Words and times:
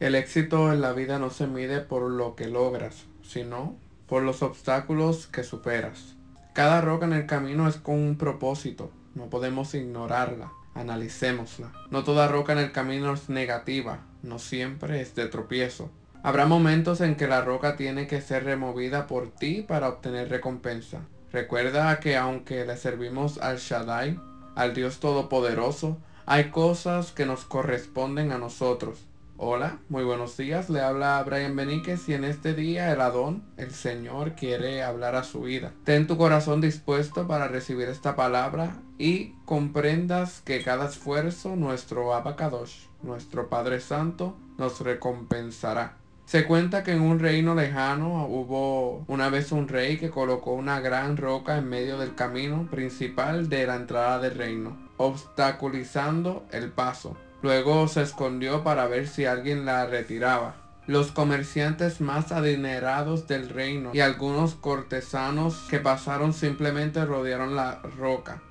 El 0.00 0.14
éxito 0.14 0.72
en 0.72 0.80
la 0.80 0.94
vida 0.94 1.18
no 1.18 1.28
se 1.28 1.46
mide 1.46 1.80
por 1.80 2.10
lo 2.10 2.34
que 2.34 2.48
logras, 2.48 3.04
sino 3.22 3.76
por 4.06 4.22
los 4.22 4.42
obstáculos 4.42 5.26
que 5.26 5.44
superas. 5.44 6.16
Cada 6.54 6.80
roca 6.80 7.04
en 7.04 7.12
el 7.12 7.26
camino 7.26 7.68
es 7.68 7.76
con 7.76 7.96
un 7.96 8.16
propósito, 8.16 8.90
no 9.14 9.26
podemos 9.26 9.74
ignorarla, 9.74 10.52
analicémosla. 10.74 11.70
No 11.90 12.02
toda 12.02 12.28
roca 12.28 12.54
en 12.54 12.60
el 12.60 12.72
camino 12.72 13.12
es 13.12 13.28
negativa, 13.28 14.00
no 14.22 14.38
siempre 14.38 15.02
es 15.02 15.14
de 15.14 15.26
tropiezo. 15.26 15.90
Habrá 16.22 16.46
momentos 16.46 17.02
en 17.02 17.14
que 17.14 17.28
la 17.28 17.42
roca 17.42 17.76
tiene 17.76 18.06
que 18.06 18.22
ser 18.22 18.44
removida 18.44 19.06
por 19.06 19.30
ti 19.30 19.60
para 19.60 19.90
obtener 19.90 20.30
recompensa. 20.30 21.02
Recuerda 21.30 22.00
que 22.00 22.16
aunque 22.16 22.64
le 22.64 22.78
servimos 22.78 23.36
al 23.36 23.58
Shaddai, 23.58 24.18
al 24.54 24.72
Dios 24.72 24.98
Todopoderoso, 24.98 25.98
hay 26.24 26.50
cosas 26.50 27.12
que 27.12 27.26
nos 27.26 27.44
corresponden 27.44 28.32
a 28.32 28.38
nosotros. 28.38 29.09
Hola, 29.42 29.78
muy 29.88 30.04
buenos 30.04 30.36
días, 30.36 30.68
le 30.68 30.82
habla 30.82 31.22
Brian 31.24 31.56
Beníquez 31.56 32.06
y 32.10 32.12
en 32.12 32.24
este 32.24 32.52
día 32.52 32.92
el 32.92 33.00
Adón, 33.00 33.42
el 33.56 33.70
Señor, 33.70 34.34
quiere 34.34 34.82
hablar 34.82 35.16
a 35.16 35.24
su 35.24 35.40
vida. 35.40 35.72
Ten 35.84 36.06
tu 36.06 36.18
corazón 36.18 36.60
dispuesto 36.60 37.26
para 37.26 37.48
recibir 37.48 37.88
esta 37.88 38.16
palabra 38.16 38.76
y 38.98 39.32
comprendas 39.46 40.42
que 40.44 40.62
cada 40.62 40.90
esfuerzo 40.90 41.56
nuestro 41.56 42.12
Abacadosh, 42.12 42.88
nuestro 43.02 43.48
Padre 43.48 43.80
Santo, 43.80 44.36
nos 44.58 44.82
recompensará. 44.82 45.96
Se 46.26 46.44
cuenta 46.44 46.82
que 46.82 46.92
en 46.92 47.00
un 47.00 47.18
reino 47.18 47.54
lejano 47.54 48.26
hubo 48.26 49.06
una 49.08 49.30
vez 49.30 49.52
un 49.52 49.68
rey 49.68 49.96
que 49.96 50.10
colocó 50.10 50.52
una 50.52 50.80
gran 50.80 51.16
roca 51.16 51.56
en 51.56 51.66
medio 51.66 51.98
del 51.98 52.14
camino 52.14 52.68
principal 52.70 53.48
de 53.48 53.66
la 53.66 53.76
entrada 53.76 54.18
del 54.18 54.34
reino, 54.34 54.76
obstaculizando 54.98 56.44
el 56.52 56.70
paso. 56.70 57.16
Luego 57.42 57.88
se 57.88 58.02
escondió 58.02 58.62
para 58.62 58.86
ver 58.86 59.08
si 59.08 59.24
alguien 59.24 59.64
la 59.64 59.86
retiraba. 59.86 60.56
Los 60.86 61.12
comerciantes 61.12 62.00
más 62.00 62.32
adinerados 62.32 63.26
del 63.26 63.48
reino 63.48 63.90
y 63.94 64.00
algunos 64.00 64.54
cortesanos 64.54 65.66
que 65.70 65.78
pasaron 65.78 66.34
simplemente 66.34 67.04
rodearon 67.04 67.56
la 67.56 67.80
roca. 67.96 68.42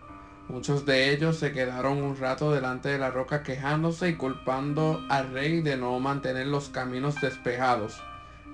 Muchos 0.47 0.83
de 0.87 1.11
ellos 1.11 1.37
se 1.37 1.51
quedaron 1.51 2.01
un 2.01 2.17
rato 2.17 2.51
delante 2.51 2.89
de 2.89 2.97
la 2.97 3.11
roca 3.11 3.43
quejándose 3.43 4.09
y 4.09 4.15
culpando 4.15 4.99
al 5.07 5.31
rey 5.31 5.61
de 5.61 5.77
no 5.77 5.99
mantener 5.99 6.47
los 6.47 6.69
caminos 6.69 7.21
despejados, 7.21 8.01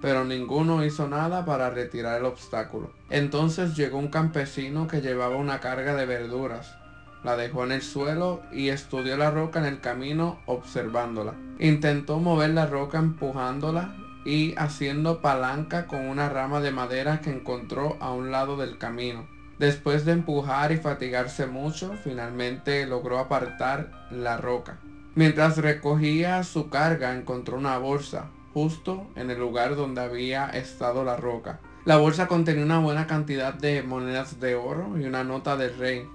pero 0.02 0.26
ninguno 0.26 0.84
hizo 0.84 1.08
nada 1.08 1.46
para 1.46 1.70
retirar 1.70 2.20
el 2.20 2.26
obstáculo. 2.26 2.92
Entonces 3.10 3.78
llegó 3.78 3.98
un 3.98 4.10
campesino 4.10 4.88
que 4.88 5.00
llevaba 5.00 5.38
una 5.38 5.62
carga 5.62 5.96
de 5.96 6.06
verduras. 6.06 6.76
La 7.26 7.36
dejó 7.36 7.64
en 7.64 7.72
el 7.72 7.82
suelo 7.82 8.44
y 8.52 8.70
estudió 8.70 9.18
la 9.18 9.32
roca 9.32 9.58
en 9.58 9.66
el 9.66 9.82
camino 9.82 10.38
observándola. 10.46 11.34
Intentó 11.58 12.20
mover 12.20 12.52
la 12.52 12.68
roca 12.68 13.00
empujándola 13.00 13.96
y 14.26 14.54
haciendo 14.60 15.24
palanca 15.24 15.88
con 15.88 16.08
una 16.08 16.30
rama 16.30 16.62
de 16.62 16.70
madera 16.70 17.22
que 17.22 17.32
encontró 17.32 17.98
a 18.00 18.12
un 18.12 18.30
lado 18.30 18.58
del 18.58 18.78
camino. 18.78 19.28
Después 19.58 20.06
de 20.06 20.12
empujar 20.12 20.72
y 20.72 20.78
fatigarse 20.78 21.48
mucho, 21.48 21.96
finalmente 22.04 22.86
logró 22.86 23.18
apartar 23.18 23.90
la 24.12 24.38
roca. 24.38 24.78
Mientras 25.16 25.58
recogía 25.58 26.44
su 26.44 26.70
carga, 26.70 27.16
encontró 27.16 27.58
una 27.58 27.80
bolsa, 27.80 28.28
justo 28.54 29.08
en 29.16 29.32
el 29.32 29.40
lugar 29.40 29.76
donde 29.76 30.02
había 30.02 30.46
estado 30.50 31.04
la 31.04 31.18
roca. 31.18 31.60
La 31.86 31.98
bolsa 31.98 32.28
contenía 32.28 32.66
una 32.66 32.80
buena 32.80 33.08
cantidad 33.08 33.54
de 33.56 33.82
monedas 33.82 34.40
de 34.40 34.56
oro 34.56 35.00
y 35.00 35.06
una 35.06 35.24
nota 35.24 35.56
del 35.56 35.78
rey, 35.78 36.08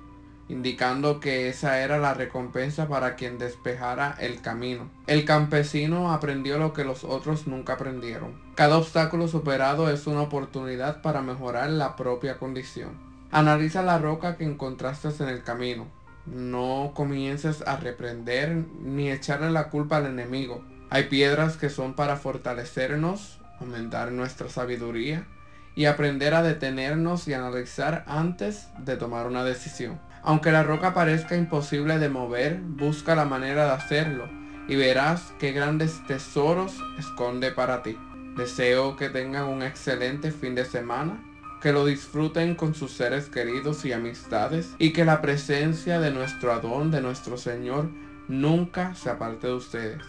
indicando 0.51 1.21
que 1.21 1.49
esa 1.49 1.81
era 1.81 1.99
la 1.99 2.13
recompensa 2.13 2.89
para 2.89 3.15
quien 3.15 3.39
despejara 3.39 4.17
el 4.19 4.41
camino. 4.41 4.91
El 5.07 5.25
campesino 5.25 6.13
aprendió 6.13 6.59
lo 6.59 6.73
que 6.73 6.85
los 6.85 7.05
otros 7.05 7.47
nunca 7.47 7.75
aprendieron. 7.75 8.35
Cada 8.57 8.77
obstáculo 8.77 9.29
superado 9.29 9.89
es 9.91 10.07
una 10.09 10.23
oportunidad 10.23 11.03
para 11.03 11.23
mejorar 11.23 11.71
la 11.71 11.95
propia 11.95 12.39
condición. 12.39 12.99
Analiza 13.31 13.83
la 13.83 13.99
roca 13.99 14.37
que 14.37 14.45
encontraste 14.45 15.09
en 15.21 15.29
el 15.29 15.45
camino. 15.45 15.87
No 16.27 16.93
comiences 16.95 17.63
a 17.67 17.77
reprender 17.77 18.65
ni 18.83 19.11
echarle 19.11 19.53
la 19.53 19.69
culpa 19.69 19.99
al 19.99 20.07
enemigo. 20.07 20.65
Hay 20.91 21.05
piedras 21.05 21.57
que 21.57 21.71
son 21.71 21.95
para 21.95 22.17
fortalecernos, 22.17 23.39
aumentar 23.61 24.11
nuestra 24.11 24.49
sabiduría 24.49 25.27
y 25.75 25.87
aprender 25.87 26.35
a 26.35 26.43
detenernos 26.43 27.29
y 27.29 27.35
analizar 27.35 28.05
antes 28.07 28.69
de 28.79 28.97
tomar 28.97 29.27
una 29.27 29.45
decisión. 29.45 30.01
Aunque 30.23 30.53
la 30.53 30.63
roca 30.63 30.93
parezca 30.93 31.37
imposible 31.37 31.99
de 31.99 32.09
mover, 32.09 32.61
busca 32.61 33.15
la 33.15 33.25
manera 33.25 33.65
de 33.67 33.73
hacerlo 33.73 34.29
y 34.69 34.77
verás 34.77 35.33
qué 35.39 35.53
grandes 35.53 36.05
tesoros 36.07 36.79
esconde 36.99 37.51
para 37.51 37.83
ti. 37.83 37.99
Deseo 38.37 38.97
que 38.97 39.09
tengan 39.09 39.47
un 39.47 39.63
excelente 39.63 40.31
fin 40.31 40.55
de 40.55 40.65
semana 40.65 41.21
que 41.61 41.73
lo 41.73 41.85
disfruten 41.85 42.55
con 42.55 42.75
sus 42.75 42.93
seres 42.93 43.29
queridos 43.29 43.85
y 43.85 43.93
amistades 43.93 44.75
y 44.79 44.93
que 44.93 45.05
la 45.05 45.21
presencia 45.21 46.01
de 46.01 46.11
nuestro 46.11 46.53
Adón, 46.53 46.91
de 46.91 47.03
nuestro 47.03 47.37
Señor, 47.37 47.91
nunca 48.29 48.95
se 48.95 49.11
aparte 49.11 49.47
de 49.47 49.55
ustedes. 49.55 50.03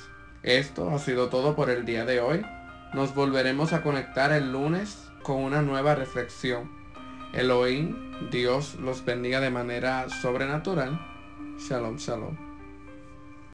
Esto 0.43 0.89
ha 0.91 0.99
sido 0.99 1.29
todo 1.29 1.55
por 1.55 1.69
el 1.69 1.85
día 1.85 2.05
de 2.05 2.21
hoy. 2.21 2.45
Nos 2.93 3.13
volveremos 3.13 3.73
a 3.73 3.81
conectar 3.83 4.31
el 4.31 4.51
lunes 4.51 5.10
con 5.23 5.37
una 5.37 5.61
nueva 5.61 5.95
reflexión. 5.95 6.69
Elohim, 7.33 8.29
Dios 8.29 8.75
los 8.75 9.05
bendiga 9.05 9.39
de 9.39 9.49
manera 9.49 10.09
sobrenatural. 10.09 10.99
Shalom, 11.57 11.97
shalom. 11.97 12.50